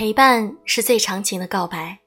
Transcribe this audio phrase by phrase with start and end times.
[0.00, 1.98] 陪伴是最长情的告白。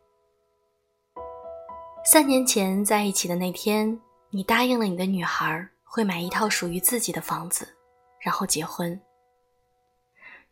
[2.03, 3.99] 三年前在一起的那天，
[4.31, 7.67] 你答应了你的女孩会买一套属于自己的房子，
[8.19, 8.99] 然后结婚。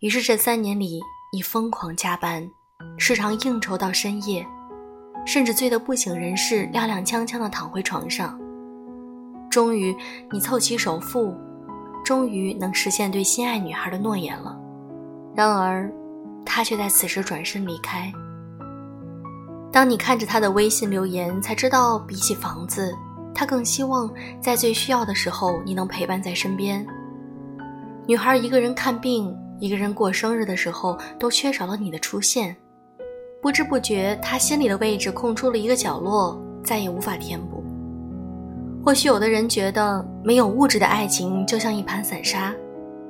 [0.01, 1.01] 于是这三年里，
[1.33, 2.47] 你疯狂加班，
[2.99, 4.45] 时常应酬到深夜，
[5.25, 8.39] 甚至醉得不省人事，踉踉跄跄地躺回床上。
[9.49, 9.97] 终于，
[10.31, 11.35] 你凑齐首付，
[12.05, 14.55] 终于能实现对心爱女孩的诺言了。
[15.35, 15.91] 然而。
[16.45, 18.11] 他却在此时转身离开。
[19.71, 22.93] 当你看着他的微信留言，才知道比起房子，
[23.33, 26.85] 他更希望在最需要的时候你能陪伴在身边。
[28.05, 32.53] 女孩一个人看病，一个人过生日的时候，都缺少了你的出现。
[33.41, 37.63] 不知不觉，他心里的位置空出了一个角落，再也无法填补。
[38.83, 42.53] 或许有的人觉得，没有物质的爱情就像一盘散沙，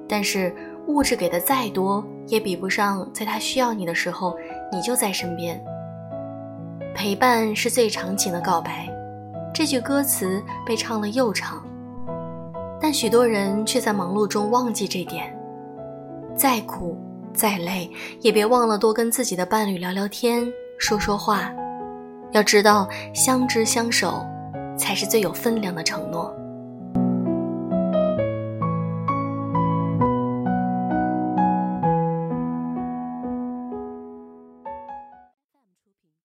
[0.08, 0.56] 但是。
[0.92, 4.36] 物质给的再多，也比不上在他需要你的时候，
[4.72, 5.64] 你就在身边。
[6.94, 8.89] 陪伴是最长情的告白，
[9.53, 11.66] 这句歌词被唱了又唱，
[12.80, 15.34] 但许多人却在忙碌中忘记这点。
[16.36, 16.97] 再苦
[17.34, 20.45] 再累，也别忘了多跟自己的伴侣聊聊天，
[20.78, 21.50] 说说话。
[22.31, 24.25] 要知道，相知相守，
[24.78, 26.34] 才是最有分量的承诺。